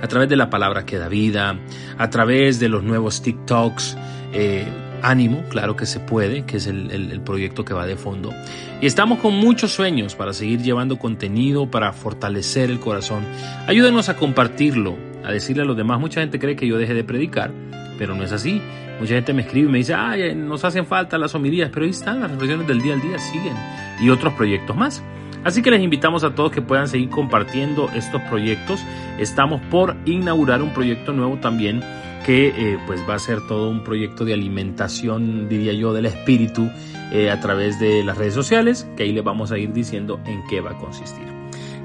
a 0.03 0.08
través 0.08 0.29
de 0.29 0.36
la 0.36 0.51
palabra 0.51 0.86
que 0.86 1.00
da 1.00 1.08
vida, 1.08 1.58
a 1.98 2.10
través 2.12 2.60
de 2.60 2.69
los 2.69 2.84
nuevos 2.84 3.24
TikToks. 3.24 3.98
Eh, 4.34 4.67
ánimo, 5.01 5.44
claro 5.50 5.75
que 5.75 5.86
se 5.86 6.00
puede, 6.00 6.44
que 6.46 6.58
es 6.58 6.68
el, 6.68 7.22
proyecto 7.25 7.65
que 7.65 7.74
va 7.74 7.86
de 7.86 7.96
fondo. 7.96 8.32
Y 8.82 8.86
estamos 8.86 9.20
con 9.20 9.34
muchos 9.34 9.72
sueños 9.72 10.15
para 10.15 10.34
seguir 10.34 10.62
llevando 10.62 10.98
contenido, 10.98 11.70
para 11.70 11.94
fortalecer 11.94 12.70
el 12.70 12.79
corazón. 12.79 13.24
Ayúdenos 13.68 14.10
a 14.10 14.15
compartirlo, 14.15 14.98
a 15.24 15.32
decirle 15.32 15.63
a 15.63 15.65
los 15.65 15.77
demás. 15.77 16.00
Mucha 16.00 16.22
gente 16.22 16.39
cree 16.39 16.56
que 16.56 16.68
yo 16.68 16.77
deje 16.77 16.94
de 16.94 17.03
predicar 17.03 17.51
pero 18.00 18.15
no 18.15 18.24
es 18.24 18.32
así. 18.32 18.62
Mucha 19.00 19.15
gente 19.15 19.34
me 19.34 19.41
escribe 19.41 19.68
y 19.68 19.72
me 19.72 19.77
dice, 19.77 19.94
ay, 19.94 20.34
nos 20.34 20.63
hacen 20.63 20.86
falta 20.86 21.18
las 21.18 21.36
homilías, 21.36 21.70
pero 21.72 21.86
ahí 21.86 21.91
están, 21.91 22.22
las 22.22 22.32
reflexiones 22.32 22.65
del 22.65 22.82
día 22.82 22.94
al 22.94 23.01
día 23.01 23.20
siguen 23.20 23.53
y 24.01 24.10
otros 24.10 24.34
proyectos 24.34 24.75
más. 24.75 25.03
Así 25.44 25.62
que 25.62 25.70
les 25.70 25.82
invitamos 25.82 26.24
a 26.24 26.34
todos 26.34 26.51
que 26.51 26.62
puedan 26.62 26.88
seguir 26.88 27.10
compartiendo 27.10 27.89
estos 27.94 28.22
proyectos. 28.24 28.82
Estamos 29.20 29.62
por 29.70 29.96
inaugurar 30.06 30.62
un 30.62 30.74
proyecto 30.74 31.13
nuevo 31.13 31.38
también 31.38 31.82
que 32.29 32.53
eh, 32.55 32.77
pues 32.86 33.01
va 33.09 33.15
a 33.15 33.19
ser 33.19 33.41
todo 33.48 33.71
un 33.71 33.83
proyecto 33.83 34.24
de 34.24 34.36
alimentación, 34.36 35.50
diría 35.50 35.74
yo, 35.74 35.93
del 35.93 36.05
espíritu 36.05 36.69
eh, 37.12 37.31
a 37.31 37.39
través 37.39 37.79
de 37.79 38.03
las 38.03 38.19
redes 38.19 38.36
sociales, 38.36 38.88
que 38.95 39.01
ahí 39.01 39.13
les 39.13 39.24
vamos 39.24 39.51
a 39.51 39.57
ir 39.57 39.74
diciendo 39.74 40.19
en 40.27 40.45
qué 40.48 40.62
va 40.62 40.69
a 40.69 40.77
consistir. 40.77 41.25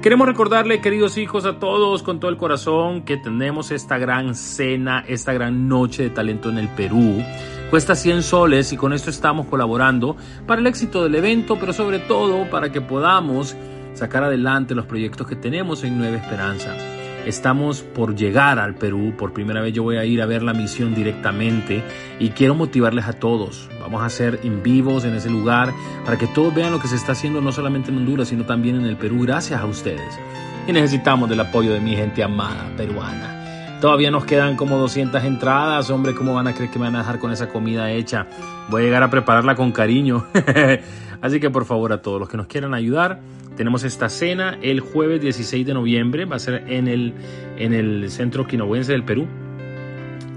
Queremos 0.03 0.27
recordarle, 0.27 0.81
queridos 0.81 1.17
hijos, 1.17 1.45
a 1.45 1.57
todos 1.57 2.03
con 2.03 2.19
todo 2.19 2.29
el 2.29 2.37
corazón 2.37 3.05
que 3.05 3.17
tenemos 3.17 3.71
esta 3.71 3.97
gran 3.97 4.35
cena, 4.35 5.03
esta 5.07 5.33
gran 5.33 5.67
noche 5.67 6.03
de 6.03 6.09
talento 6.11 6.51
en 6.51 6.59
el 6.59 6.69
Perú. 6.69 7.23
Cuesta 7.71 7.95
100 7.95 8.21
soles 8.21 8.71
y 8.71 8.77
con 8.77 8.93
esto 8.93 9.09
estamos 9.09 9.47
colaborando 9.47 10.15
para 10.45 10.61
el 10.61 10.67
éxito 10.67 11.01
del 11.01 11.15
evento, 11.15 11.57
pero 11.59 11.73
sobre 11.73 11.97
todo 11.97 12.47
para 12.51 12.71
que 12.71 12.81
podamos 12.81 13.55
sacar 13.95 14.23
adelante 14.23 14.75
los 14.75 14.85
proyectos 14.85 15.25
que 15.25 15.35
tenemos 15.35 15.83
en 15.83 15.97
Nueva 15.97 16.17
Esperanza. 16.17 16.94
Estamos 17.25 17.81
por 17.81 18.15
llegar 18.15 18.59
al 18.59 18.75
Perú, 18.75 19.15
por 19.17 19.33
primera 19.33 19.59
vez 19.59 19.73
yo 19.73 19.81
voy 19.81 19.97
a 19.97 20.05
ir 20.05 20.21
a 20.21 20.27
ver 20.27 20.43
la 20.43 20.53
misión 20.53 20.93
directamente 20.93 21.83
y 22.19 22.29
quiero 22.29 22.53
motivarles 22.53 23.05
a 23.05 23.13
todos. 23.13 23.67
Vamos 23.81 24.03
a 24.03 24.05
hacer 24.05 24.39
en 24.43 24.61
vivos 24.61 25.05
en 25.05 25.15
ese 25.15 25.31
lugar 25.31 25.73
para 26.05 26.19
que 26.19 26.27
todos 26.27 26.53
vean 26.53 26.71
lo 26.71 26.79
que 26.79 26.87
se 26.87 26.95
está 26.95 27.13
haciendo 27.13 27.41
no 27.41 27.51
solamente 27.51 27.89
en 27.89 27.97
Honduras, 27.97 28.27
sino 28.27 28.45
también 28.45 28.75
en 28.75 28.85
el 28.85 28.95
Perú, 28.95 29.23
gracias 29.23 29.59
a 29.59 29.65
ustedes. 29.65 30.19
Y 30.67 30.71
necesitamos 30.71 31.27
del 31.27 31.39
apoyo 31.39 31.73
de 31.73 31.79
mi 31.79 31.95
gente 31.95 32.23
amada 32.23 32.69
peruana. 32.77 33.79
Todavía 33.81 34.11
nos 34.11 34.25
quedan 34.25 34.55
como 34.55 34.77
200 34.77 35.23
entradas, 35.23 35.89
hombre, 35.89 36.13
¿cómo 36.13 36.35
van 36.35 36.47
a 36.47 36.53
creer 36.53 36.69
que 36.69 36.77
me 36.77 36.85
van 36.85 36.95
a 36.95 36.99
dejar 36.99 37.17
con 37.17 37.31
esa 37.31 37.49
comida 37.49 37.89
hecha? 37.91 38.27
Voy 38.69 38.83
a 38.83 38.85
llegar 38.85 39.01
a 39.01 39.09
prepararla 39.09 39.55
con 39.55 39.71
cariño. 39.71 40.27
Así 41.21 41.39
que 41.39 41.49
por 41.49 41.65
favor 41.65 41.93
a 41.93 42.01
todos 42.01 42.19
los 42.19 42.29
que 42.29 42.37
nos 42.37 42.47
quieran 42.47 42.73
ayudar, 42.73 43.19
tenemos 43.55 43.83
esta 43.83 44.09
cena 44.09 44.57
el 44.61 44.79
jueves 44.81 45.21
16 45.21 45.65
de 45.65 45.73
noviembre, 45.73 46.25
va 46.25 46.35
a 46.35 46.39
ser 46.39 46.63
en 46.67 46.87
el, 46.87 47.13
en 47.57 47.73
el 47.73 48.09
Centro 48.09 48.45
Quinobuense 48.47 48.91
del 48.91 49.03
Perú. 49.03 49.27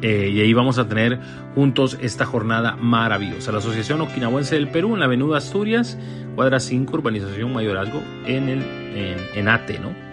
Eh, 0.00 0.30
y 0.32 0.40
ahí 0.40 0.52
vamos 0.52 0.78
a 0.78 0.88
tener 0.88 1.18
juntos 1.56 1.98
esta 2.00 2.24
jornada 2.24 2.76
maravillosa. 2.76 3.50
La 3.50 3.58
Asociación 3.58 4.00
Okinawense 4.00 4.54
del 4.54 4.68
Perú 4.68 4.94
en 4.94 5.00
la 5.00 5.06
Avenida 5.06 5.36
Asturias, 5.36 5.98
cuadra 6.36 6.60
5, 6.60 6.94
Urbanización 6.94 7.52
Mayorazgo, 7.52 8.00
en, 8.24 8.48
el, 8.48 8.62
en, 8.94 9.18
en 9.34 9.48
ATE, 9.48 9.80
¿no? 9.80 10.07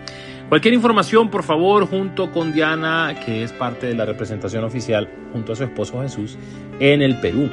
Cualquier 0.50 0.74
información, 0.76 1.32
por 1.32 1.42
favor, 1.42 1.88
junto 1.88 2.32
con 2.32 2.54
Diana, 2.54 3.16
que 3.26 3.42
es 3.44 3.52
parte 3.52 3.88
de 3.88 3.96
la 3.96 4.06
representación 4.06 4.64
oficial, 4.64 5.10
junto 5.34 5.54
a 5.54 5.56
su 5.56 5.64
esposo 5.64 6.04
Jesús, 6.04 6.38
en 6.80 7.02
el 7.02 7.20
Perú. 7.20 7.50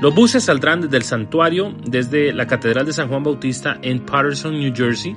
Los 0.00 0.14
buses 0.14 0.44
saldrán 0.44 0.82
desde 0.82 0.96
el 0.96 1.02
santuario, 1.02 1.74
desde 1.84 2.32
la 2.32 2.46
Catedral 2.46 2.86
de 2.86 2.92
San 2.92 3.08
Juan 3.08 3.24
Bautista 3.24 3.78
en 3.82 3.98
Patterson, 4.00 4.52
New 4.52 4.72
Jersey, 4.76 5.16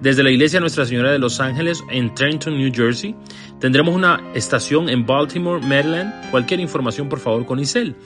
desde 0.00 0.22
la 0.22 0.30
iglesia 0.30 0.60
Nuestra 0.60 0.84
Señora 0.84 1.10
de 1.10 1.18
los 1.18 1.40
Ángeles 1.40 1.82
en 1.90 2.14
Trenton, 2.14 2.56
New 2.56 2.70
Jersey. 2.72 3.16
Tendremos 3.60 3.94
una 3.94 4.20
estación 4.34 4.88
en 4.88 5.06
Baltimore, 5.06 5.66
Maryland. 5.66 6.30
Cualquier 6.30 6.60
información, 6.60 7.08
por 7.08 7.20
favor, 7.20 7.46
con 7.46 7.58
Isel 7.58 7.96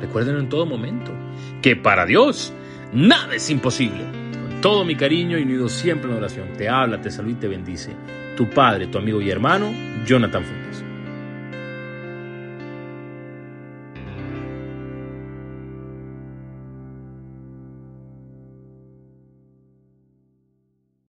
Recuerden 0.00 0.36
en 0.36 0.48
todo 0.48 0.64
momento 0.64 1.25
que 1.66 1.74
para 1.74 2.06
Dios 2.06 2.52
nada 2.92 3.34
es 3.34 3.50
imposible. 3.50 4.04
Con 4.04 4.60
todo 4.60 4.84
mi 4.84 4.94
cariño 4.94 5.36
y 5.36 5.42
unido 5.42 5.68
siempre 5.68 6.08
en 6.08 6.16
oración, 6.16 6.50
te 6.56 6.68
habla, 6.68 7.02
te 7.02 7.10
saluda 7.10 7.32
y 7.32 7.40
te 7.40 7.48
bendice. 7.48 7.90
Tu 8.36 8.48
padre, 8.48 8.86
tu 8.86 8.98
amigo 8.98 9.20
y 9.20 9.30
hermano, 9.30 9.74
Jonathan 10.06 10.44
Funes. 10.44 10.85